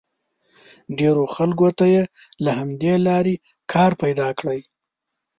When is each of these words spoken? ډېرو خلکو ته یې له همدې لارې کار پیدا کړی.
ډېرو 0.97 1.23
خلکو 1.35 1.67
ته 1.77 1.85
یې 1.93 2.03
له 2.43 2.51
همدې 2.59 2.93
لارې 3.07 3.35
کار 3.71 3.91
پیدا 4.01 4.27
کړی. 4.39 4.59